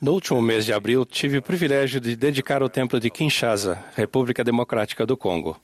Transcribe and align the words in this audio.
No 0.00 0.12
último 0.12 0.40
mês 0.40 0.64
de 0.64 0.72
abril, 0.72 1.04
tive 1.04 1.38
o 1.38 1.42
privilégio 1.42 2.00
de 2.00 2.16
dedicar 2.16 2.62
o 2.62 2.68
templo 2.68 2.98
de 2.98 3.10
Kinshasa, 3.10 3.84
República 3.94 4.42
Democrática 4.42 5.04
do 5.04 5.16
Congo. 5.16 5.60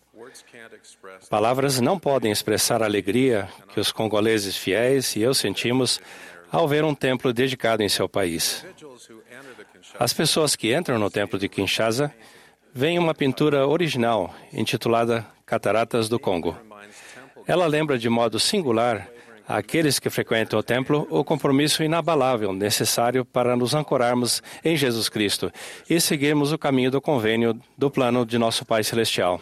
Palavras 1.30 1.80
não 1.80 1.98
podem 1.98 2.30
expressar 2.30 2.83
a 2.83 2.87
alegria 2.87 3.48
que 3.72 3.80
os 3.80 3.90
congoleses 3.93 4.56
fiéis 4.56 5.17
e 5.17 5.22
eu 5.22 5.35
sentimos 5.35 6.00
ao 6.50 6.68
ver 6.68 6.84
um 6.84 6.95
templo 6.95 7.32
dedicado 7.32 7.82
em 7.82 7.88
seu 7.88 8.09
país. 8.09 8.64
As 9.98 10.12
pessoas 10.12 10.54
que 10.54 10.74
entram 10.74 10.98
no 10.98 11.10
templo 11.10 11.38
de 11.38 11.48
Kinshasa 11.48 12.12
veem 12.74 12.98
uma 12.98 13.14
pintura 13.14 13.66
original 13.66 14.34
intitulada 14.52 15.26
Cataratas 15.46 16.08
do 16.08 16.18
Congo. 16.18 16.56
Ela 17.46 17.66
lembra 17.66 17.98
de 17.98 18.08
modo 18.08 18.38
singular 18.38 19.08
àqueles 19.48 19.98
que 19.98 20.11
frequentam 20.11 20.58
o 20.58 20.62
templo 20.62 21.06
o 21.11 21.25
compromisso 21.25 21.82
inabalável 21.82 22.53
necessário 22.53 23.25
para 23.25 23.57
nos 23.57 23.75
ancorarmos 23.75 24.43
em 24.64 24.76
Jesus 24.76 25.08
Cristo 25.08 25.53
e 25.89 26.00
seguirmos 26.00 26.53
o 26.53 26.58
caminho 26.58 26.90
do 26.90 27.00
convênio 27.00 27.58
do 27.76 27.90
plano 27.90 28.25
de 28.25 28.39
nosso 28.39 28.64
Pai 28.64 28.82
Celestial. 28.84 29.40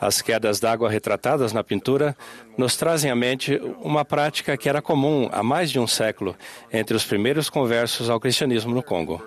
As 0.00 0.22
quedas 0.22 0.60
d'água 0.60 0.88
retratadas 0.88 1.52
na 1.52 1.64
pintura 1.64 2.16
nos 2.56 2.76
trazem 2.76 3.10
à 3.10 3.16
mente 3.16 3.60
uma 3.80 4.04
prática 4.04 4.56
que 4.56 4.68
era 4.68 4.80
comum 4.80 5.28
há 5.32 5.42
mais 5.42 5.70
de 5.70 5.80
um 5.80 5.88
século 5.88 6.36
entre 6.72 6.96
os 6.96 7.04
primeiros 7.04 7.50
conversos 7.50 8.08
ao 8.08 8.20
cristianismo 8.20 8.72
no 8.72 8.82
Congo. 8.82 9.20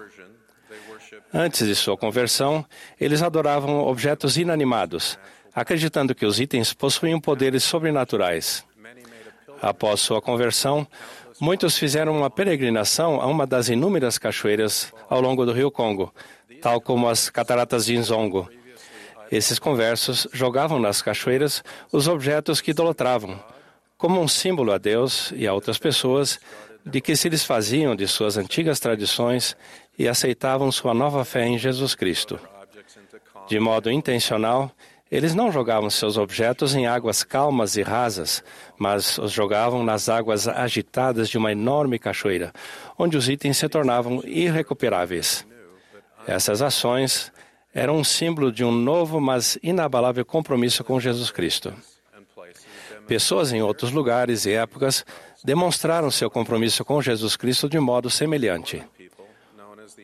Antes 1.34 1.68
de 1.68 1.76
sua 1.76 1.98
conversão, 1.98 2.66
eles 3.00 3.22
adoravam 3.22 3.80
objetos 3.80 4.38
inanimados, 4.38 5.20
acreditando 5.54 6.16
que 6.16 6.26
os 6.26 6.40
itens 6.40 6.74
possuíam 6.74 7.20
poderes 7.20 7.64
sobrenaturais. 7.64 8.66
Após 9.62 10.00
sua 10.00 10.22
conversão, 10.22 10.88
muitos 11.40 11.78
fizeram 11.78 12.18
uma 12.18 12.30
peregrinação 12.30 13.22
a 13.22 13.28
uma 13.28 13.46
das 13.46 13.70
inúmeras 13.70 14.18
cachoeiras 14.18 14.92
ao 15.08 15.22
longo 15.22 15.46
do 15.46 15.54
rio 15.54 15.70
Congo, 15.70 16.12
tal 16.62 16.82
como 16.82 17.08
as 17.08 17.30
cataratas 17.30 17.86
de 17.86 17.98
Nzongo. 17.98 18.50
Esses 19.32 19.60
conversos 19.60 20.28
jogavam 20.34 20.80
nas 20.80 21.02
cachoeiras 21.02 21.64
os 21.92 22.08
objetos 22.08 22.60
que 22.60 22.72
idolatravam, 22.72 23.40
como 23.98 24.20
um 24.20 24.28
símbolo 24.28 24.72
a 24.74 24.78
Deus 24.78 25.32
e 25.36 25.48
a 25.48 25.54
outras 25.54 25.78
pessoas 25.78 26.40
de 26.84 27.00
que 27.00 27.16
se 27.16 27.30
desfaziam 27.30 27.96
de 27.96 28.08
suas 28.08 28.38
antigas 28.38 28.80
tradições 28.80 29.56
e 29.98 30.08
aceitavam 30.08 30.72
sua 30.72 30.94
nova 30.94 31.24
fé 31.24 31.46
em 31.46 31.58
Jesus 31.58 31.94
Cristo. 31.94 32.40
De 33.48 33.60
modo 33.60 33.92
intencional, 33.92 34.72
eles 35.12 35.36
não 35.36 35.52
jogavam 35.52 35.90
seus 35.90 36.18
objetos 36.18 36.74
em 36.74 36.88
águas 36.88 37.22
calmas 37.22 37.76
e 37.76 37.82
rasas, 37.82 38.42
mas 38.78 39.18
os 39.18 39.32
jogavam 39.32 39.84
nas 39.84 40.08
águas 40.08 40.48
agitadas 40.48 41.28
de 41.28 41.38
uma 41.38 41.52
enorme 41.52 42.00
cachoeira, 42.00 42.54
onde 42.98 43.18
os 43.18 43.28
itens 43.28 43.58
se 43.58 43.68
tornavam 43.68 44.22
irrecuperáveis. 44.24 45.46
Essas 46.26 46.62
ações 46.62 47.32
eram 47.74 47.98
um 47.98 48.04
símbolo 48.04 48.52
de 48.52 48.64
um 48.64 48.72
novo, 48.72 49.20
mas 49.20 49.58
inabalável 49.62 50.26
compromisso 50.26 50.84
com 50.84 51.00
Jesus 51.00 51.30
Cristo. 51.30 51.74
Pessoas 53.06 53.52
em 53.52 53.62
outros 53.62 53.92
lugares 53.92 54.46
e 54.46 54.54
épocas 54.54 55.06
demonstraram 55.44 56.10
seu 56.10 56.30
compromisso 56.30 56.86
com 56.86 57.02
Jesus 57.02 57.36
Cristo 57.36 57.68
de 57.68 57.80
modo 57.80 58.10
semelhante. 58.10 58.82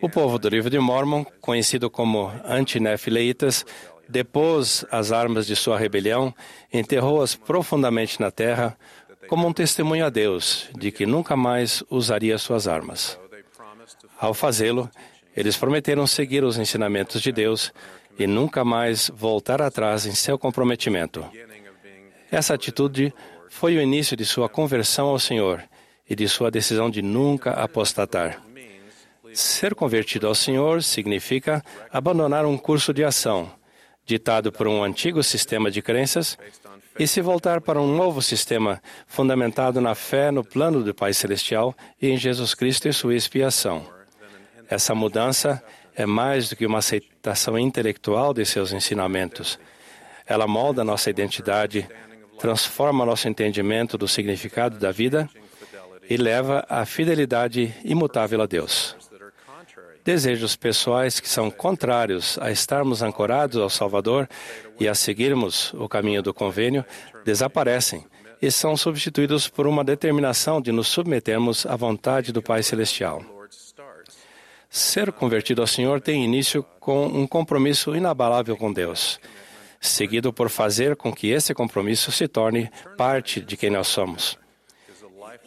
O 0.02 0.10
povo 0.10 0.38
do 0.38 0.50
livro 0.50 0.70
de 0.70 0.78
Mormon, 0.78 1.24
conhecido 1.40 1.90
como 1.90 2.32
antinefileitas, 2.44 3.66
depôs 4.10 4.86
as 4.92 5.12
armas 5.12 5.46
de 5.46 5.56
sua 5.56 5.78
rebelião, 5.78 6.34
enterrou-as 6.74 7.36
profundamente 7.36 8.20
na 8.20 8.32
terra, 8.32 8.78
como 9.28 9.48
um 9.48 9.54
testemunho 9.54 10.06
a 10.06 10.10
Deus 10.10 10.70
de 10.78 10.92
que 10.92 11.06
nunca 11.06 11.36
mais 11.36 11.84
usaria 11.90 12.38
suas 12.38 12.68
armas. 12.68 13.20
Ao 14.20 14.34
fazê-lo, 14.34 14.90
eles 15.36 15.58
prometeram 15.58 16.08
seguir 16.08 16.44
os 16.44 16.58
ensinamentos 16.58 17.22
de 17.22 17.32
Deus 17.32 17.72
e 18.18 18.26
nunca 18.26 18.66
mais 18.66 19.12
voltar 19.14 19.62
atrás 19.62 20.06
em 20.06 20.14
seu 20.14 20.38
comprometimento. 20.38 21.24
Essa 22.32 22.56
atitude 22.56 23.14
foi 23.50 23.78
o 23.78 23.82
início 23.82 24.18
de 24.18 24.26
sua 24.26 24.50
conversão 24.50 25.08
ao 25.08 25.20
Senhor 25.20 25.64
e 26.10 26.16
de 26.16 26.28
sua 26.28 26.50
decisão 26.50 26.90
de 26.90 27.02
nunca 27.02 27.52
apostatar. 27.52 28.42
Ser 29.34 29.76
convertido 29.76 30.26
ao 30.26 30.34
Senhor 30.34 30.82
significa 30.82 31.64
abandonar 31.92 32.46
um 32.46 32.58
curso 32.58 32.94
de 32.94 33.04
ação, 33.04 33.52
ditado 34.08 34.54
por 34.54 34.68
um 34.68 34.82
antigo 34.84 35.22
sistema 35.22 35.70
de 35.70 35.82
crenças, 35.82 36.38
e 36.98 37.06
se 37.06 37.22
voltar 37.22 37.62
para 37.62 37.80
um 37.80 37.96
novo 37.96 38.22
sistema 38.22 38.82
fundamentado 39.06 39.80
na 39.80 39.94
fé 39.94 40.32
no 40.32 40.44
plano 40.44 40.82
do 40.82 40.96
Pai 40.96 41.14
Celestial 41.14 41.76
e 42.02 42.10
em 42.10 42.18
Jesus 42.18 42.56
Cristo 42.56 42.88
e 42.88 42.94
sua 42.94 43.14
expiação. 43.14 43.86
Essa 44.68 44.96
mudança 44.96 45.62
é 45.96 46.06
mais 46.06 46.50
do 46.50 46.56
que 46.56 46.66
uma 46.66 46.80
aceitação 46.80 47.60
intelectual 47.60 48.34
de 48.34 48.46
seus 48.46 48.72
ensinamentos. 48.72 49.60
Ela 50.26 50.48
molda 50.48 50.84
nossa 50.84 51.10
identidade, 51.10 51.88
transforma 52.40 53.06
nosso 53.06 53.28
entendimento 53.28 53.98
do 53.98 54.08
significado 54.08 54.80
da 54.80 54.92
vida 54.92 55.30
e 56.10 56.16
leva 56.18 56.66
à 56.70 56.86
fidelidade 56.86 57.74
imutável 57.84 58.42
a 58.42 58.46
Deus. 58.46 58.96
Desejos 60.08 60.56
pessoais 60.56 61.20
que 61.20 61.28
são 61.28 61.52
contrários 61.52 62.40
a 62.42 62.50
estarmos 62.50 63.04
ancorados 63.04 63.58
ao 63.58 63.70
Salvador 63.70 64.26
e 64.80 64.88
a 64.88 64.96
seguirmos 64.96 65.74
o 65.74 65.90
caminho 65.90 66.24
do 66.24 66.34
convênio 66.34 66.86
desaparecem 67.26 68.06
e 68.42 68.50
são 68.50 68.78
substituídos 68.78 69.50
por 69.50 69.68
uma 69.68 69.84
determinação 69.84 70.62
de 70.62 70.72
nos 70.72 70.88
submetermos 70.88 71.66
à 71.66 71.76
vontade 71.76 72.32
do 72.32 72.42
Pai 72.42 72.64
Celestial. 72.64 73.22
Ser 74.70 75.12
convertido 75.12 75.60
ao 75.60 75.68
Senhor 75.68 76.00
tem 76.00 76.24
início 76.24 76.64
com 76.80 77.06
um 77.06 77.28
compromisso 77.28 77.94
inabalável 77.94 78.56
com 78.56 78.72
Deus, 78.72 79.20
seguido 79.78 80.32
por 80.32 80.50
fazer 80.50 80.96
com 80.96 81.12
que 81.12 81.32
esse 81.32 81.54
compromisso 81.54 82.14
se 82.14 82.30
torne 82.30 82.72
parte 82.98 83.42
de 83.42 83.58
quem 83.58 83.70
nós 83.70 83.88
somos. 83.88 84.40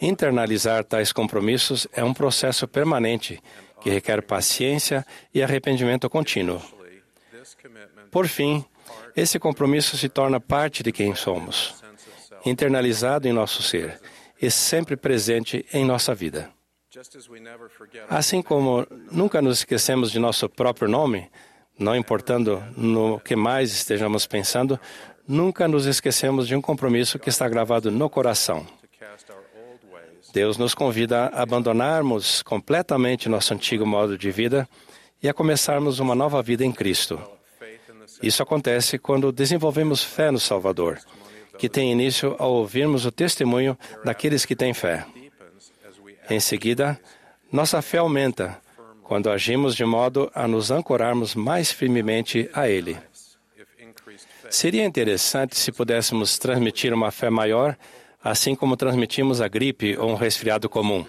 Internalizar 0.02 0.84
tais 0.84 1.14
compromissos 1.14 1.86
é 1.94 2.04
um 2.04 2.12
processo 2.12 2.68
permanente 2.68 3.40
que 3.80 3.90
requer 3.90 4.22
paciência 4.22 5.04
e 5.32 5.42
arrependimento 5.42 6.08
contínuo. 6.08 6.60
Por 8.10 8.26
fim, 8.26 8.64
esse 9.16 9.38
compromisso 9.38 9.96
se 9.96 10.08
torna 10.08 10.40
parte 10.40 10.82
de 10.82 10.92
quem 10.92 11.14
somos, 11.14 11.74
internalizado 12.44 13.28
em 13.28 13.32
nosso 13.32 13.62
ser 13.62 14.00
e 14.40 14.50
sempre 14.50 14.96
presente 14.96 15.64
em 15.72 15.84
nossa 15.84 16.14
vida. 16.14 16.50
Assim 18.08 18.42
como 18.42 18.86
nunca 19.10 19.40
nos 19.40 19.58
esquecemos 19.58 20.10
de 20.10 20.18
nosso 20.18 20.48
próprio 20.48 20.88
nome, 20.88 21.30
não 21.78 21.94
importando 21.94 22.62
no 22.76 23.20
que 23.20 23.36
mais 23.36 23.72
estejamos 23.72 24.26
pensando, 24.26 24.78
nunca 25.26 25.68
nos 25.68 25.86
esquecemos 25.86 26.48
de 26.48 26.56
um 26.56 26.60
compromisso 26.60 27.18
que 27.18 27.28
está 27.28 27.48
gravado 27.48 27.90
no 27.90 28.10
coração. 28.10 28.66
Deus 30.32 30.56
nos 30.56 30.74
convida 30.74 31.26
a 31.26 31.42
abandonarmos 31.42 32.42
completamente 32.42 33.28
nosso 33.28 33.52
antigo 33.52 33.84
modo 33.84 34.16
de 34.16 34.30
vida 34.30 34.68
e 35.22 35.28
a 35.28 35.34
começarmos 35.34 35.98
uma 35.98 36.14
nova 36.14 36.42
vida 36.42 36.64
em 36.64 36.72
Cristo. 36.72 37.20
Isso 38.22 38.42
acontece 38.42 38.98
quando 38.98 39.32
desenvolvemos 39.32 40.02
fé 40.02 40.30
no 40.30 40.38
Salvador, 40.38 40.98
que 41.58 41.68
tem 41.68 41.90
início 41.90 42.36
ao 42.38 42.52
ouvirmos 42.52 43.04
o 43.04 43.10
testemunho 43.10 43.76
daqueles 44.04 44.44
que 44.44 44.56
têm 44.56 44.72
fé. 44.72 45.04
Em 46.28 46.38
seguida, 46.38 46.98
nossa 47.50 47.82
fé 47.82 47.98
aumenta 47.98 48.58
quando 49.02 49.30
agimos 49.30 49.74
de 49.74 49.84
modo 49.84 50.30
a 50.34 50.46
nos 50.46 50.70
ancorarmos 50.70 51.34
mais 51.34 51.72
firmemente 51.72 52.48
a 52.54 52.68
Ele. 52.68 52.96
Seria 54.48 54.84
interessante 54.84 55.58
se 55.58 55.72
pudéssemos 55.72 56.38
transmitir 56.38 56.94
uma 56.94 57.10
fé 57.10 57.30
maior 57.30 57.76
assim 58.22 58.54
como 58.54 58.76
transmitimos 58.76 59.40
a 59.40 59.48
gripe 59.48 59.96
ou 59.96 60.10
um 60.10 60.14
resfriado 60.14 60.68
comum. 60.68 61.04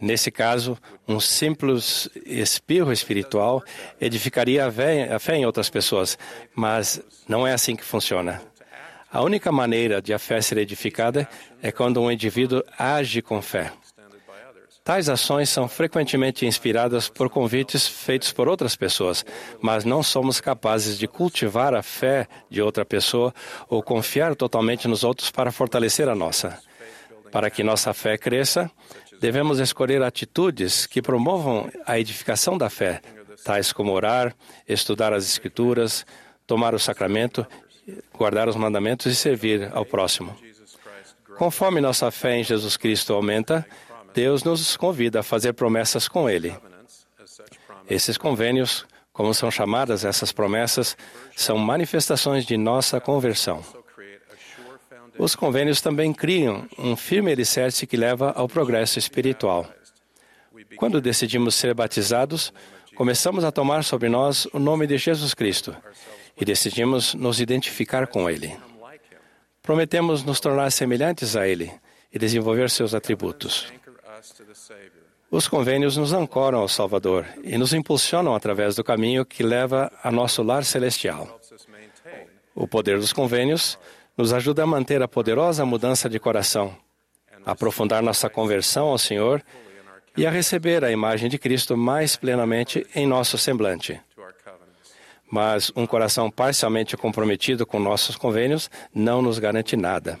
Nesse 0.00 0.30
caso, 0.30 0.76
um 1.08 1.18
simples 1.18 2.08
espirro 2.26 2.92
espiritual 2.92 3.62
edificaria 4.00 4.66
a 4.66 5.18
fé 5.18 5.36
em 5.36 5.46
outras 5.46 5.70
pessoas, 5.70 6.18
mas 6.54 7.00
não 7.28 7.46
é 7.46 7.52
assim 7.52 7.74
que 7.74 7.84
funciona. 7.84 8.42
A 9.10 9.22
única 9.22 9.52
maneira 9.52 10.02
de 10.02 10.12
a 10.12 10.18
fé 10.18 10.40
ser 10.40 10.58
edificada 10.58 11.28
é 11.62 11.70
quando 11.70 12.00
um 12.00 12.10
indivíduo 12.10 12.62
age 12.76 13.22
com 13.22 13.40
fé. 13.40 13.72
Tais 14.84 15.08
ações 15.08 15.48
são 15.48 15.66
frequentemente 15.66 16.44
inspiradas 16.44 17.08
por 17.08 17.30
convites 17.30 17.88
feitos 17.88 18.30
por 18.32 18.48
outras 18.48 18.76
pessoas, 18.76 19.24
mas 19.58 19.82
não 19.82 20.02
somos 20.02 20.42
capazes 20.42 20.98
de 20.98 21.08
cultivar 21.08 21.74
a 21.74 21.82
fé 21.82 22.28
de 22.50 22.60
outra 22.60 22.84
pessoa 22.84 23.34
ou 23.66 23.82
confiar 23.82 24.36
totalmente 24.36 24.86
nos 24.86 25.02
outros 25.02 25.30
para 25.30 25.50
fortalecer 25.50 26.06
a 26.06 26.14
nossa. 26.14 26.60
Para 27.32 27.48
que 27.48 27.64
nossa 27.64 27.94
fé 27.94 28.18
cresça, 28.18 28.70
devemos 29.18 29.58
escolher 29.58 30.02
atitudes 30.02 30.86
que 30.86 31.00
promovam 31.00 31.70
a 31.86 31.98
edificação 31.98 32.58
da 32.58 32.68
fé, 32.68 33.00
tais 33.42 33.72
como 33.72 33.90
orar, 33.90 34.36
estudar 34.68 35.14
as 35.14 35.24
Escrituras, 35.24 36.04
tomar 36.46 36.74
o 36.74 36.78
sacramento, 36.78 37.46
guardar 38.12 38.50
os 38.50 38.56
mandamentos 38.56 39.06
e 39.06 39.14
servir 39.14 39.70
ao 39.72 39.86
próximo. 39.86 40.36
Conforme 41.38 41.80
nossa 41.80 42.10
fé 42.10 42.36
em 42.36 42.44
Jesus 42.44 42.76
Cristo 42.76 43.12
aumenta, 43.14 43.66
Deus 44.14 44.44
nos 44.44 44.76
convida 44.76 45.20
a 45.20 45.22
fazer 45.24 45.52
promessas 45.54 46.06
com 46.06 46.30
Ele. 46.30 46.54
Esses 47.90 48.16
convênios, 48.16 48.86
como 49.12 49.34
são 49.34 49.50
chamadas 49.50 50.04
essas 50.04 50.30
promessas, 50.30 50.96
são 51.36 51.58
manifestações 51.58 52.46
de 52.46 52.56
nossa 52.56 53.00
conversão. 53.00 53.62
Os 55.18 55.34
convênios 55.34 55.80
também 55.80 56.12
criam 56.12 56.66
um 56.78 56.96
firme 56.96 57.32
alicerce 57.32 57.86
que 57.86 57.96
leva 57.96 58.32
ao 58.36 58.48
progresso 58.48 58.98
espiritual. 58.98 59.68
Quando 60.76 61.00
decidimos 61.00 61.56
ser 61.56 61.74
batizados, 61.74 62.52
começamos 62.94 63.44
a 63.44 63.52
tomar 63.52 63.82
sobre 63.82 64.08
nós 64.08 64.46
o 64.52 64.58
nome 64.58 64.86
de 64.86 64.96
Jesus 64.96 65.34
Cristo 65.34 65.76
e 66.40 66.44
decidimos 66.44 67.14
nos 67.14 67.40
identificar 67.40 68.06
com 68.06 68.30
Ele. 68.30 68.56
Prometemos 69.62 70.22
nos 70.24 70.40
tornar 70.40 70.70
semelhantes 70.70 71.34
a 71.36 71.46
Ele 71.48 71.72
e 72.12 72.18
desenvolver 72.18 72.70
seus 72.70 72.94
atributos. 72.94 73.72
Os 75.30 75.48
convênios 75.48 75.96
nos 75.96 76.12
ancoram 76.12 76.60
ao 76.60 76.68
Salvador 76.68 77.26
e 77.42 77.58
nos 77.58 77.72
impulsionam 77.72 78.34
através 78.34 78.76
do 78.76 78.84
caminho 78.84 79.24
que 79.24 79.42
leva 79.42 79.90
a 80.02 80.10
nosso 80.10 80.42
lar 80.42 80.64
celestial. 80.64 81.40
O 82.54 82.68
poder 82.68 82.98
dos 82.98 83.12
convênios 83.12 83.78
nos 84.16 84.32
ajuda 84.32 84.62
a 84.62 84.66
manter 84.66 85.02
a 85.02 85.08
poderosa 85.08 85.64
mudança 85.64 86.08
de 86.08 86.20
coração, 86.20 86.76
a 87.44 87.52
aprofundar 87.52 88.02
nossa 88.02 88.30
conversão 88.30 88.86
ao 88.86 88.98
Senhor 88.98 89.42
e 90.16 90.26
a 90.26 90.30
receber 90.30 90.84
a 90.84 90.92
imagem 90.92 91.28
de 91.28 91.38
Cristo 91.38 91.76
mais 91.76 92.16
plenamente 92.16 92.86
em 92.94 93.06
nosso 93.06 93.36
semblante. 93.36 94.00
Mas 95.28 95.72
um 95.74 95.86
coração 95.86 96.30
parcialmente 96.30 96.96
comprometido 96.96 97.66
com 97.66 97.80
nossos 97.80 98.14
convênios 98.14 98.70
não 98.94 99.20
nos 99.20 99.40
garante 99.40 99.74
nada. 99.74 100.16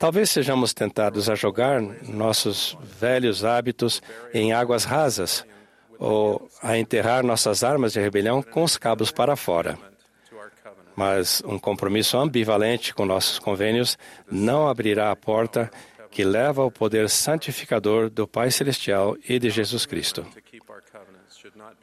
Talvez 0.00 0.30
sejamos 0.30 0.72
tentados 0.72 1.28
a 1.28 1.34
jogar 1.34 1.78
nossos 2.08 2.74
velhos 2.98 3.44
hábitos 3.44 4.00
em 4.32 4.50
águas 4.50 4.84
rasas 4.84 5.44
ou 5.98 6.48
a 6.62 6.78
enterrar 6.78 7.22
nossas 7.22 7.62
armas 7.62 7.92
de 7.92 8.00
rebelião 8.00 8.42
com 8.42 8.62
os 8.64 8.78
cabos 8.78 9.12
para 9.12 9.36
fora. 9.36 9.78
Mas 10.96 11.42
um 11.44 11.58
compromisso 11.58 12.16
ambivalente 12.16 12.94
com 12.94 13.04
nossos 13.04 13.38
convênios 13.38 13.98
não 14.30 14.66
abrirá 14.66 15.10
a 15.10 15.16
porta 15.16 15.70
que 16.10 16.24
leva 16.24 16.62
ao 16.62 16.70
poder 16.70 17.10
santificador 17.10 18.08
do 18.08 18.26
Pai 18.26 18.50
Celestial 18.50 19.18
e 19.28 19.38
de 19.38 19.50
Jesus 19.50 19.84
Cristo. 19.84 20.26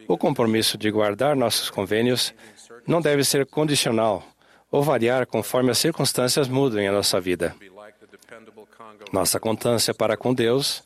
O 0.08 0.18
compromisso 0.18 0.76
de 0.76 0.90
guardar 0.90 1.36
nossos 1.36 1.70
convênios 1.70 2.34
não 2.88 3.00
deve 3.00 3.24
ser 3.24 3.46
condicional 3.46 4.24
ou 4.72 4.82
variar 4.82 5.28
conforme 5.28 5.70
as 5.70 5.78
circunstâncias 5.78 6.48
mudam 6.48 6.80
em 6.80 6.90
nossa 6.90 7.22
vida. 7.22 7.56
Nossa 9.12 9.40
constância 9.40 9.94
para 9.94 10.18
com 10.18 10.34
Deus 10.34 10.84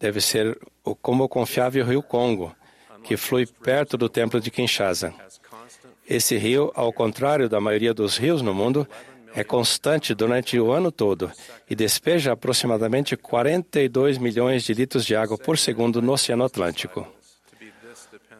deve 0.00 0.20
ser 0.20 0.58
como 1.00 1.24
o 1.24 1.28
confiável 1.28 1.84
rio 1.84 2.02
Congo, 2.02 2.54
que 3.04 3.16
flui 3.16 3.46
perto 3.46 3.96
do 3.96 4.08
templo 4.08 4.40
de 4.40 4.50
Kinshasa. 4.50 5.14
Esse 6.08 6.36
rio, 6.36 6.72
ao 6.74 6.92
contrário 6.92 7.48
da 7.48 7.60
maioria 7.60 7.94
dos 7.94 8.16
rios 8.16 8.42
no 8.42 8.52
mundo, 8.52 8.86
é 9.34 9.42
constante 9.42 10.14
durante 10.14 10.58
o 10.58 10.70
ano 10.70 10.92
todo 10.92 11.30
e 11.68 11.74
despeja 11.74 12.32
aproximadamente 12.32 13.16
42 13.16 14.18
milhões 14.18 14.62
de 14.62 14.74
litros 14.74 15.06
de 15.06 15.16
água 15.16 15.38
por 15.38 15.56
segundo 15.56 16.02
no 16.02 16.12
Oceano 16.12 16.44
Atlântico. 16.44 17.06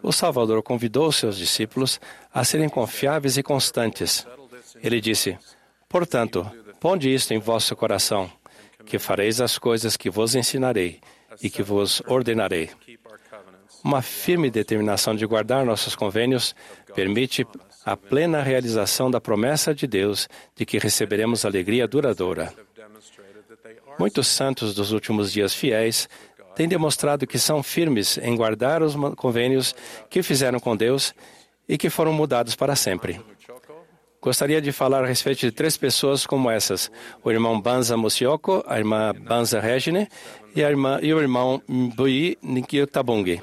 O 0.02 0.12
Salvador 0.12 0.62
convidou 0.62 1.10
seus 1.12 1.38
discípulos 1.38 2.00
a 2.34 2.44
serem 2.44 2.68
confiáveis 2.68 3.36
e 3.36 3.42
constantes. 3.42 4.26
Ele 4.82 5.00
disse: 5.00 5.38
Portanto, 5.88 6.50
ponde 6.80 7.12
isto 7.12 7.32
em 7.32 7.38
vosso 7.38 7.74
coração, 7.76 8.30
que 8.84 8.98
fareis 8.98 9.40
as 9.40 9.58
coisas 9.58 9.96
que 9.96 10.10
vos 10.10 10.34
ensinarei 10.34 11.00
e 11.42 11.48
que 11.48 11.62
vos 11.62 12.02
ordenarei. 12.06 12.70
Uma 13.84 14.00
firme 14.00 14.50
determinação 14.50 15.14
de 15.14 15.26
guardar 15.26 15.64
nossos 15.64 15.96
convênios 15.96 16.54
permite 16.94 17.46
a 17.84 17.96
plena 17.96 18.42
realização 18.42 19.10
da 19.10 19.20
promessa 19.20 19.74
de 19.74 19.86
Deus 19.86 20.28
de 20.54 20.64
que 20.64 20.78
receberemos 20.78 21.44
alegria 21.44 21.88
duradoura. 21.88 22.54
Muitos 23.98 24.28
santos 24.28 24.74
dos 24.74 24.92
últimos 24.92 25.32
dias 25.32 25.52
fiéis 25.52 26.08
têm 26.54 26.68
demonstrado 26.68 27.26
que 27.26 27.38
são 27.38 27.62
firmes 27.62 28.18
em 28.18 28.36
guardar 28.36 28.82
os 28.82 28.94
convênios 29.16 29.74
que 30.08 30.22
fizeram 30.22 30.60
com 30.60 30.76
Deus 30.76 31.14
e 31.68 31.76
que 31.76 31.90
foram 31.90 32.12
mudados 32.12 32.54
para 32.54 32.76
sempre. 32.76 33.20
Gostaria 34.22 34.62
de 34.62 34.70
falar 34.70 35.02
a 35.02 35.06
respeito 35.08 35.40
de 35.40 35.50
três 35.50 35.76
pessoas 35.76 36.24
como 36.24 36.48
essas: 36.48 36.88
o 37.24 37.30
irmão 37.32 37.60
Banza 37.60 37.96
Musioko, 37.96 38.62
a 38.68 38.78
irmã 38.78 39.12
Banza 39.12 39.58
Regine 39.58 40.06
e, 40.54 40.62
a 40.62 40.70
irmã, 40.70 41.00
e 41.02 41.12
o 41.12 41.20
irmão 41.20 41.60
Mbui 41.68 42.38
Tabungi. 42.90 43.42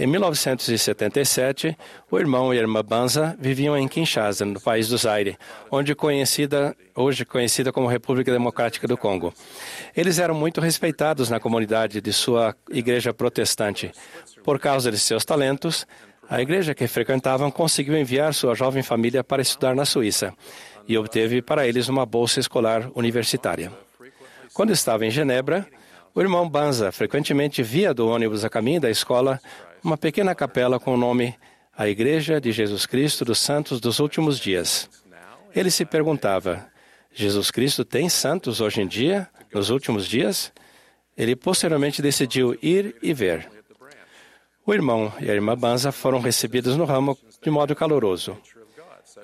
Em 0.00 0.06
1977, 0.06 1.76
o 2.10 2.18
irmão 2.18 2.54
e 2.54 2.56
a 2.56 2.60
irmã 2.60 2.82
Banza 2.82 3.36
viviam 3.38 3.76
em 3.76 3.86
Kinshasa, 3.86 4.46
no 4.46 4.60
país 4.60 4.88
do 4.88 4.96
Zaire, 4.96 5.36
onde 5.70 5.94
conhecida, 5.94 6.74
hoje 6.94 7.24
conhecida 7.24 7.70
como 7.70 7.88
República 7.88 8.32
Democrática 8.32 8.86
do 8.88 8.96
Congo. 8.96 9.34
Eles 9.94 10.20
eram 10.20 10.36
muito 10.36 10.60
respeitados 10.60 11.28
na 11.28 11.40
comunidade 11.40 12.00
de 12.00 12.12
sua 12.12 12.54
igreja 12.70 13.12
protestante. 13.12 13.92
Por 14.44 14.60
causa 14.60 14.90
de 14.90 14.98
seus 14.98 15.24
talentos, 15.24 15.84
a 16.28 16.42
igreja 16.42 16.74
que 16.74 16.86
frequentavam 16.86 17.50
conseguiu 17.50 17.96
enviar 17.96 18.34
sua 18.34 18.54
jovem 18.54 18.82
família 18.82 19.24
para 19.24 19.40
estudar 19.40 19.74
na 19.74 19.84
Suíça 19.84 20.34
e 20.86 20.96
obteve 20.98 21.40
para 21.40 21.66
eles 21.66 21.88
uma 21.88 22.04
bolsa 22.04 22.38
escolar 22.38 22.90
universitária. 22.94 23.72
Quando 24.52 24.72
estava 24.72 25.06
em 25.06 25.10
Genebra, 25.10 25.66
o 26.14 26.20
irmão 26.20 26.48
Banza 26.48 26.92
frequentemente 26.92 27.62
via 27.62 27.94
do 27.94 28.08
ônibus 28.08 28.44
a 28.44 28.50
caminho 28.50 28.80
da 28.80 28.90
escola 28.90 29.40
uma 29.82 29.96
pequena 29.96 30.34
capela 30.34 30.78
com 30.78 30.94
o 30.94 30.96
nome 30.96 31.34
A 31.76 31.88
Igreja 31.88 32.40
de 32.40 32.52
Jesus 32.52 32.84
Cristo 32.84 33.24
dos 33.24 33.38
Santos 33.38 33.80
dos 33.80 33.98
Últimos 33.98 34.38
Dias. 34.38 34.90
Ele 35.54 35.70
se 35.70 35.84
perguntava: 35.84 36.66
Jesus 37.12 37.50
Cristo 37.50 37.84
tem 37.84 38.08
santos 38.08 38.60
hoje 38.60 38.82
em 38.82 38.86
dia, 38.86 39.28
nos 39.52 39.70
últimos 39.70 40.06
dias? 40.06 40.52
Ele 41.16 41.34
posteriormente 41.34 42.02
decidiu 42.02 42.56
ir 42.62 42.96
e 43.02 43.14
ver. 43.14 43.57
O 44.68 44.74
irmão 44.74 45.10
e 45.18 45.30
a 45.30 45.34
irmã 45.34 45.56
Banza 45.56 45.90
foram 45.90 46.20
recebidos 46.20 46.76
no 46.76 46.84
ramo 46.84 47.16
de 47.42 47.48
modo 47.48 47.74
caloroso. 47.74 48.36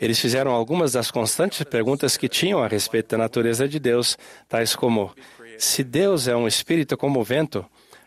Eles 0.01 0.19
fizeram 0.19 0.53
algumas 0.53 0.93
das 0.93 1.11
constantes 1.11 1.63
perguntas 1.65 2.17
que 2.17 2.31
tinham 2.31 2.63
a 2.63 2.67
respeito 2.67 3.11
da 3.11 3.19
natureza 3.19 3.69
de 3.69 3.79
Deus, 3.79 4.17
tais 4.49 4.75
como: 4.75 5.13
se 5.59 5.85
Deus 5.85 6.29
é 6.29 6.35
um 6.35 6.49
espírito 6.49 6.97
como 6.97 7.21
o 7.21 7.23
vento, 7.23 7.63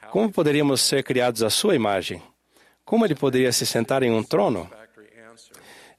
como 0.10 0.32
poderíamos 0.32 0.82
ser 0.82 1.04
criados 1.04 1.44
à 1.44 1.50
sua 1.52 1.76
imagem? 1.76 2.24
Como 2.84 3.06
ele 3.06 3.14
poderia 3.14 3.52
se 3.52 3.68
sentar 3.68 4.02
em 4.02 4.10
um 4.10 4.24
trono? 4.24 4.68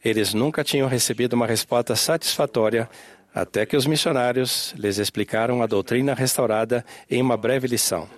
Eles 0.05 0.35
nunca 0.35 0.65
tinham 0.65 0.89
recebido 0.89 1.35
uma 1.35 1.47
resposta 1.47 1.95
satisfatória 1.95 2.91
até 3.33 3.65
que 3.65 3.77
os 3.77 3.87
missionários 3.87 4.75
lhes 4.77 4.99
explicaram 4.99 5.63
a 5.63 5.69
doutrina 5.69 6.15
restaurada 6.15 6.85
em 7.09 7.23
uma 7.23 7.37
breve 7.37 7.69
lição. 7.69 8.09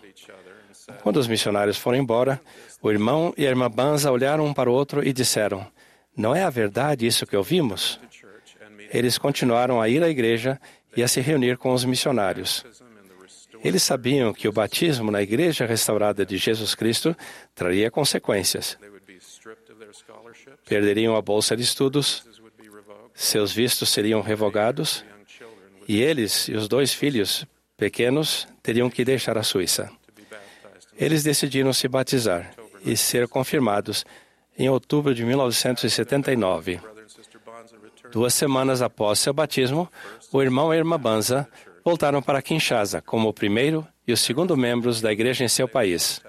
Quando 1.03 1.17
os 1.17 1.27
missionários 1.27 1.77
foram 1.77 1.99
embora, 1.99 2.41
o 2.83 2.91
irmão 2.91 3.33
e 3.37 3.47
a 3.47 3.51
irmã 3.51 3.71
Banza 3.71 4.11
olharam 4.11 4.47
um 4.47 4.55
para 4.55 4.71
o 4.71 4.73
outro 4.73 5.07
e 5.07 5.13
disseram: 5.13 5.67
Não 6.17 6.35
é 6.35 6.43
a 6.43 6.51
verdade 6.51 7.07
isso 7.07 7.27
que 7.27 7.37
ouvimos? 7.37 8.01
Eles 8.93 9.19
continuaram 9.19 9.81
a 9.81 9.89
ir 9.89 10.03
à 10.03 10.09
igreja 10.09 10.61
e 10.97 11.03
a 11.03 11.09
se 11.09 11.21
reunir 11.21 11.57
com 11.57 11.73
os 11.73 11.85
missionários. 11.85 12.65
Eles 13.63 13.83
sabiam 13.83 14.33
que 14.33 14.49
o 14.49 14.53
batismo 14.53 15.11
na 15.11 15.23
igreja 15.23 15.67
restaurada 15.67 16.25
de 16.25 16.37
Jesus 16.37 16.75
Cristo 16.75 17.17
traria 17.55 17.91
consequências. 17.91 18.79
Perderiam 20.67 21.15
a 21.15 21.23
bolsa 21.23 21.57
de 21.57 21.63
estudos, 21.63 22.25
seus 23.15 23.53
vistos 23.53 23.91
seriam 23.91 24.23
revogados 24.23 25.05
e 25.87 26.01
eles 26.01 26.49
e 26.49 26.55
os 26.55 26.69
dois 26.69 26.95
filhos 26.95 27.45
pequenos 27.77 28.49
teriam 28.63 28.89
que 28.89 29.05
deixar 29.05 29.37
a 29.37 29.43
Suíça. 29.43 29.91
Eles 31.01 31.23
decidiram 31.23 31.73
se 31.73 31.89
batizar 31.89 32.51
e 32.85 32.95
ser 32.95 33.27
confirmados 33.27 34.05
em 34.59 34.69
outubro 34.69 35.15
de 35.15 35.25
1979. 35.25 36.79
Duas 38.13 38.35
semanas 38.35 38.83
após 38.83 39.19
seu 39.19 39.33
batismo, 39.33 39.89
o 40.31 40.43
irmão 40.43 40.73
e 40.73 40.77
a 40.77 40.79
irmã 40.79 40.99
Banza 40.99 41.49
voltaram 41.83 42.21
para 42.21 42.43
Kinshasa 42.43 43.01
como 43.01 43.29
o 43.29 43.33
primeiro 43.33 43.87
e 44.07 44.13
o 44.13 44.17
segundo 44.17 44.57
membros 44.57 45.01
da 45.01 45.11
igreja 45.11 45.43
em 45.43 45.49
seu 45.49 45.67
país. 45.67 46.21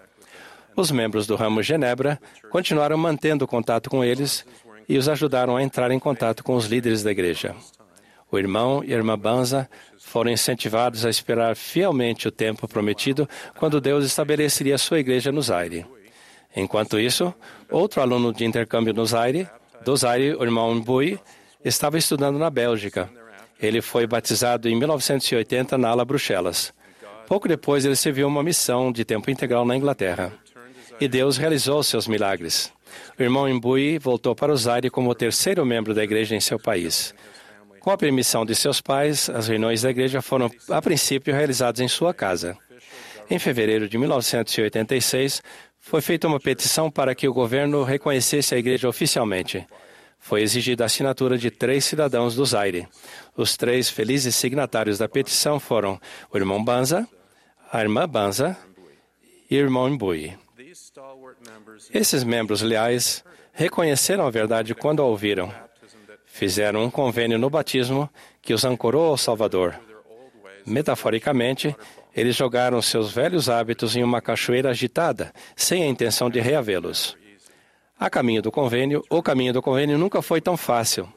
Os 0.76 0.90
membros 0.90 1.28
do 1.28 1.36
ramo 1.36 1.62
Genebra 1.62 2.18
continuaram 2.50 2.98
mantendo 2.98 3.46
contato 3.46 3.90
com 3.90 4.04
eles 4.04 4.46
e 4.88 4.98
os 4.98 5.10
ajudaram 5.10 5.58
a 5.58 5.64
entrar 5.64 5.92
em 5.92 6.00
contato 6.00 6.44
com 6.44 6.56
os 6.56 6.66
líderes 6.66 7.04
da 7.04 7.12
igreja. 7.12 7.56
O 8.32 8.38
irmão 8.38 8.84
e 8.84 8.94
a 8.94 8.98
irmã 8.98 9.18
Banza 9.18 9.70
foram 10.00 10.32
incentivados 10.32 11.06
a 11.06 11.10
esperar 11.10 11.56
fielmente 11.56 12.28
o 12.28 12.32
tempo 12.32 12.68
prometido 12.68 13.28
quando 13.58 13.82
Deus 13.82 14.06
estabeleceria 14.06 14.78
sua 14.78 15.00
igreja 15.00 15.32
no 15.32 15.42
Zaire. 15.42 15.86
Enquanto 16.56 17.00
isso, 17.00 17.34
outro 17.70 18.02
aluno 18.02 18.34
de 18.34 18.46
intercâmbio 18.46 18.94
no 18.94 19.06
Zaire, 19.06 19.48
do 19.84 19.96
Zaire, 19.96 20.36
o 20.36 20.44
irmão 20.44 20.74
Mbui, 20.76 21.20
estava 21.64 21.98
estudando 21.98 22.40
na 22.40 22.50
Bélgica 22.50 23.10
ele 23.62 23.82
foi 23.82 24.08
batizado 24.08 24.68
em 24.68 24.76
1980 24.76 25.78
na 25.78 25.90
ala 25.90 26.04
Bruxelas. 26.04 26.74
Pouco 27.28 27.48
depois, 27.48 27.86
ele 27.86 27.96
serviu 27.96 28.28
uma 28.28 28.44
missão 28.44 28.92
de 28.92 29.06
tempo 29.06 29.30
integral 29.30 29.64
na 29.64 29.76
Inglaterra. 29.76 30.34
E 31.00 31.08
Deus 31.08 31.38
realizou 31.38 31.84
seus 31.84 32.08
milagres. 32.08 32.74
O 33.18 33.22
irmão 33.22 33.48
Imbui 33.48 34.00
voltou 34.00 34.36
para 34.36 34.52
o 34.52 34.58
Zaire 34.58 34.90
como 34.90 35.10
o 35.10 35.16
terceiro 35.16 35.66
membro 35.66 35.94
da 35.94 36.04
igreja 36.04 36.36
em 36.36 36.42
seu 36.42 36.60
país. 36.60 37.14
Com 37.82 37.90
a 37.90 37.98
permissão 37.98 38.46
de 38.46 38.54
seus 38.54 38.80
pais, 38.80 39.28
as 39.28 39.48
reuniões 39.48 39.82
da 39.82 39.90
igreja 39.90 40.22
foram, 40.22 40.52
a 40.70 40.82
princípio, 40.82 41.34
realizadas 41.34 41.82
em 41.82 41.88
sua 41.88 42.14
casa. 42.14 42.56
Em 43.28 43.40
fevereiro 43.40 43.90
de 43.90 43.98
1986, 43.98 45.42
foi 45.80 46.00
feita 46.00 46.28
uma 46.28 46.40
petição 46.40 46.92
para 46.92 47.16
que 47.16 47.28
o 47.28 47.34
governo 47.34 47.84
reconhecesse 47.84 48.54
a 48.54 48.58
igreja 48.60 48.88
oficialmente. 48.88 49.66
Foi 50.20 50.44
exigida 50.44 50.84
a 50.84 50.86
assinatura 50.86 51.40
de 51.40 51.50
três 51.50 51.84
cidadãos 51.84 52.36
do 52.36 52.46
Zaire. 52.46 52.88
Os 53.36 53.58
três 53.58 53.90
felizes 53.90 54.36
signatários 54.36 55.00
da 55.00 55.10
petição 55.10 55.60
foram 55.60 56.00
o 56.32 56.38
irmão 56.38 56.64
Banza, 56.64 57.10
a 57.72 57.82
irmã 57.82 58.08
Banza 58.08 58.56
e 59.50 59.56
o 59.56 59.60
irmão 59.60 59.90
Mbui. 59.90 60.38
Esses 61.92 62.24
membros 62.24 62.62
leais 62.62 63.24
reconheceram 63.52 64.28
a 64.28 64.30
verdade 64.30 64.76
quando 64.76 65.02
a 65.02 65.06
ouviram. 65.06 65.52
Fizeram 66.32 66.84
um 66.84 66.90
convênio 66.90 67.38
no 67.38 67.50
batismo 67.50 68.10
que 68.42 68.54
os 68.54 68.66
ancorou 68.66 69.10
ao 69.10 69.18
Salvador. 69.18 69.76
Metaforicamente, 70.66 71.76
eles 72.16 72.36
jogaram 72.36 72.82
seus 72.82 73.12
velhos 73.12 73.50
hábitos 73.50 73.96
em 73.96 74.04
uma 74.04 74.22
cachoeira 74.22 74.70
agitada, 74.70 75.32
sem 75.56 75.84
a 75.84 75.88
intenção 75.88 76.30
de 76.30 76.40
reavê-los. 76.40 77.16
A 78.00 78.10
caminho 78.10 78.42
do 78.42 78.52
convênio, 78.52 79.04
o 79.10 79.22
caminho 79.22 79.54
do 79.54 79.62
convênio 79.62 79.98
nunca 79.98 80.22
foi 80.22 80.42
tão 80.42 80.58
fácil. 80.58 81.08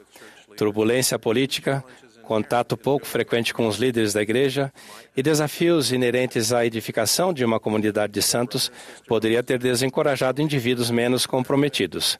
Turbulência 0.55 1.17
política, 1.17 1.83
contato 2.21 2.77
pouco 2.77 3.07
frequente 3.07 3.53
com 3.53 3.67
os 3.67 3.77
líderes 3.77 4.13
da 4.13 4.21
igreja 4.21 4.71
e 5.15 5.23
desafios 5.23 5.91
inerentes 5.91 6.53
à 6.53 6.65
edificação 6.65 7.33
de 7.33 7.43
uma 7.43 7.59
comunidade 7.59 8.13
de 8.13 8.21
santos 8.21 8.71
poderia 9.07 9.41
ter 9.41 9.57
desencorajado 9.57 10.41
indivíduos 10.41 10.91
menos 10.91 11.25
comprometidos. 11.25 12.19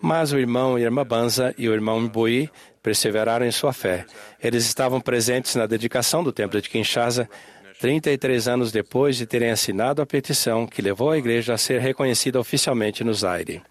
Mas 0.00 0.32
o 0.32 0.38
irmão 0.38 0.78
Irma 0.78 1.04
Banza 1.04 1.54
e 1.58 1.68
o 1.68 1.72
irmão 1.72 2.00
Mbui 2.00 2.50
perseveraram 2.82 3.44
em 3.44 3.50
sua 3.50 3.72
fé. 3.72 4.06
Eles 4.42 4.64
estavam 4.64 5.00
presentes 5.00 5.54
na 5.54 5.66
dedicação 5.66 6.24
do 6.24 6.32
templo 6.32 6.60
de 6.60 6.68
Kinshasa 6.68 7.28
33 7.80 8.46
anos 8.46 8.70
depois 8.70 9.16
de 9.16 9.26
terem 9.26 9.50
assinado 9.50 10.02
a 10.02 10.06
petição 10.06 10.66
que 10.66 10.82
levou 10.82 11.10
a 11.10 11.18
igreja 11.18 11.54
a 11.54 11.58
ser 11.58 11.80
reconhecida 11.80 12.38
oficialmente 12.38 13.02
no 13.02 13.14
Zaire. 13.14 13.62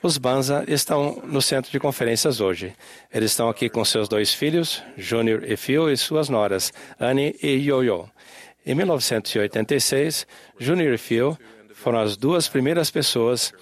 Os 0.00 0.16
Banza 0.16 0.64
estão 0.66 1.20
no 1.24 1.42
centro 1.42 1.70
de 1.70 1.78
conferências 1.78 2.40
hoje. 2.40 2.72
Eles 3.12 3.32
estão 3.32 3.48
aqui 3.48 3.68
com 3.68 3.84
seus 3.84 4.08
dois 4.08 4.32
filhos, 4.32 4.82
Júnior 4.96 5.44
e 5.44 5.56
Phil, 5.56 5.90
e 5.90 5.96
suas 5.96 6.28
noras, 6.28 6.72
Annie 7.00 7.36
e 7.42 7.48
Yoyo. 7.48 8.08
Em 8.64 8.74
1986, 8.76 10.26
Júnior 10.58 10.94
e 10.94 10.98
Phil 10.98 11.36
foram 11.74 11.98
as 11.98 12.16
duas 12.16 12.48
primeiras 12.48 12.90
pessoas 12.92 13.52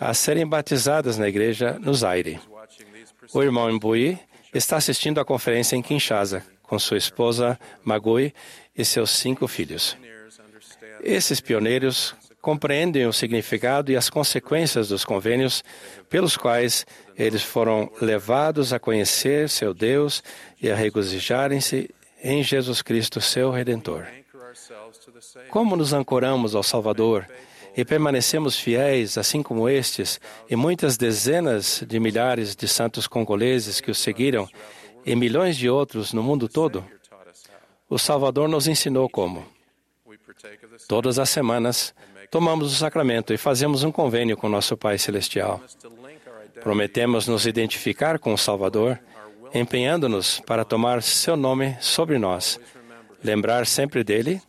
a 0.00 0.14
serem 0.14 0.46
batizadas 0.46 1.18
na 1.18 1.28
igreja 1.28 1.78
no 1.78 1.92
Zaire. 1.92 2.40
O 3.34 3.42
irmão 3.42 3.70
Mbui 3.70 4.18
está 4.54 4.78
assistindo 4.78 5.20
à 5.20 5.24
conferência 5.24 5.76
em 5.76 5.82
Kinshasa 5.82 6.42
com 6.62 6.78
sua 6.78 6.96
esposa 6.96 7.58
Magui 7.84 8.32
e 8.76 8.84
seus 8.84 9.10
cinco 9.10 9.46
filhos. 9.46 9.96
Esses 11.02 11.40
pioneiros 11.40 12.14
compreendem 12.40 13.06
o 13.06 13.12
significado 13.12 13.92
e 13.92 13.96
as 13.96 14.08
consequências 14.08 14.88
dos 14.88 15.04
convênios 15.04 15.62
pelos 16.08 16.36
quais 16.36 16.86
eles 17.18 17.42
foram 17.42 17.90
levados 18.00 18.72
a 18.72 18.78
conhecer 18.78 19.48
seu 19.48 19.74
Deus 19.74 20.22
e 20.62 20.70
a 20.70 20.76
regozijarem-se 20.76 21.90
em 22.22 22.42
Jesus 22.42 22.82
Cristo, 22.82 23.20
seu 23.20 23.50
Redentor. 23.50 24.06
Como 25.48 25.76
nos 25.76 25.92
ancoramos 25.92 26.54
ao 26.54 26.62
Salvador 26.62 27.26
e 27.76 27.84
permanecemos 27.84 28.58
fiéis, 28.58 29.16
assim 29.16 29.42
como 29.42 29.68
estes 29.68 30.20
e 30.48 30.56
muitas 30.56 30.96
dezenas 30.96 31.84
de 31.86 32.00
milhares 32.00 32.56
de 32.56 32.66
santos 32.66 33.06
congoleses 33.06 33.80
que 33.80 33.90
o 33.90 33.94
seguiram 33.94 34.48
e 35.04 35.14
milhões 35.14 35.56
de 35.56 35.68
outros 35.68 36.12
no 36.12 36.22
mundo 36.22 36.48
todo? 36.48 36.84
O 37.88 37.98
Salvador 37.98 38.48
nos 38.48 38.66
ensinou 38.66 39.08
como. 39.08 39.44
Todas 40.88 41.18
as 41.18 41.30
semanas, 41.30 41.94
tomamos 42.30 42.72
o 42.72 42.76
sacramento 42.76 43.32
e 43.32 43.38
fazemos 43.38 43.84
um 43.84 43.92
convênio 43.92 44.36
com 44.36 44.48
nosso 44.48 44.76
Pai 44.76 44.98
Celestial. 44.98 45.60
Prometemos 46.62 47.26
nos 47.26 47.46
identificar 47.46 48.18
com 48.18 48.34
o 48.34 48.38
Salvador, 48.38 48.98
empenhando-nos 49.54 50.40
para 50.40 50.64
tomar 50.64 51.02
seu 51.02 51.36
nome 51.36 51.76
sobre 51.80 52.18
nós, 52.18 52.60
lembrar 53.22 53.66
sempre 53.66 54.04
dele 54.04 54.40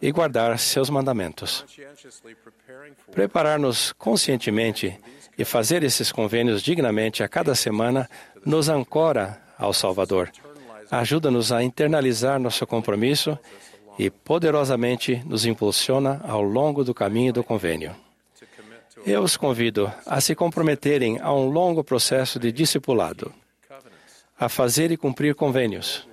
e 0.00 0.10
guardar 0.12 0.58
seus 0.58 0.90
mandamentos. 0.90 1.64
Preparar-nos 3.12 3.92
conscientemente 3.92 4.98
e 5.38 5.44
fazer 5.44 5.82
esses 5.82 6.12
convênios 6.12 6.62
dignamente 6.62 7.22
a 7.22 7.28
cada 7.28 7.54
semana 7.54 8.08
nos 8.44 8.68
ancora 8.68 9.40
ao 9.58 9.72
Salvador. 9.72 10.30
Ajuda-nos 10.90 11.50
a 11.50 11.62
internalizar 11.62 12.38
nosso 12.38 12.66
compromisso 12.66 13.38
e 13.98 14.10
poderosamente 14.10 15.22
nos 15.24 15.46
impulsiona 15.46 16.20
ao 16.24 16.42
longo 16.42 16.84
do 16.84 16.94
caminho 16.94 17.32
do 17.32 17.44
convênio. 17.44 17.94
Eu 19.06 19.22
os 19.22 19.36
convido 19.36 19.92
a 20.06 20.20
se 20.20 20.34
comprometerem 20.34 21.18
a 21.20 21.32
um 21.32 21.48
longo 21.48 21.84
processo 21.84 22.38
de 22.38 22.50
discipulado, 22.50 23.32
a 24.38 24.48
fazer 24.48 24.90
e 24.90 24.96
cumprir 24.96 25.34
convênios. 25.34 26.08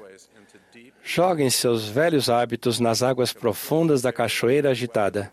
Joguem 1.03 1.49
seus 1.49 1.87
velhos 1.87 2.29
hábitos 2.29 2.79
nas 2.79 3.01
águas 3.03 3.33
profundas 3.33 4.01
da 4.01 4.13
cachoeira 4.13 4.69
agitada. 4.69 5.31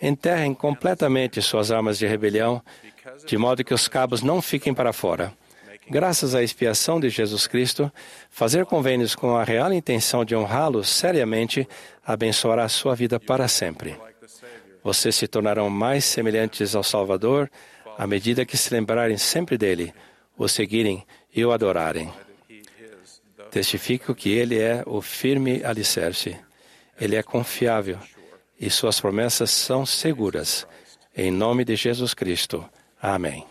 Enterrem 0.00 0.52
completamente 0.52 1.40
suas 1.40 1.70
armas 1.70 1.98
de 1.98 2.06
rebelião, 2.06 2.62
de 3.26 3.38
modo 3.38 3.64
que 3.64 3.72
os 3.72 3.88
cabos 3.88 4.22
não 4.22 4.42
fiquem 4.42 4.74
para 4.74 4.92
fora 4.92 5.32
graças 5.88 6.34
à 6.34 6.42
expiação 6.42 6.98
de 6.98 7.08
Jesus 7.08 7.46
Cristo, 7.46 7.90
fazer 8.28 8.66
convênios 8.66 9.14
com 9.14 9.36
a 9.36 9.44
real 9.44 9.72
intenção 9.72 10.24
de 10.24 10.34
honrá-lo 10.34 10.82
seriamente 10.84 11.66
abençoará 12.04 12.64
a 12.64 12.68
sua 12.68 12.94
vida 12.94 13.20
para 13.20 13.48
sempre. 13.48 13.96
Vocês 14.82 15.14
se 15.14 15.26
tornarão 15.26 15.70
mais 15.70 16.04
semelhantes 16.04 16.74
ao 16.74 16.82
Salvador 16.82 17.50
à 17.98 18.06
medida 18.06 18.44
que 18.44 18.56
se 18.56 18.72
lembrarem 18.74 19.16
sempre 19.16 19.56
dele, 19.56 19.92
o 20.36 20.48
seguirem 20.48 21.04
e 21.34 21.44
o 21.44 21.52
adorarem. 21.52 22.12
Testifico 23.50 24.14
que 24.14 24.30
ele 24.30 24.58
é 24.58 24.82
o 24.86 25.00
firme 25.00 25.64
alicerce. 25.64 26.36
Ele 27.00 27.16
é 27.16 27.22
confiável 27.22 27.98
e 28.58 28.70
suas 28.70 29.00
promessas 29.00 29.50
são 29.50 29.84
seguras. 29.84 30.66
Em 31.16 31.30
nome 31.30 31.64
de 31.64 31.76
Jesus 31.76 32.14
Cristo. 32.14 32.64
Amém. 33.00 33.46